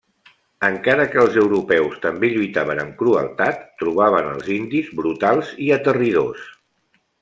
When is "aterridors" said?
5.81-6.53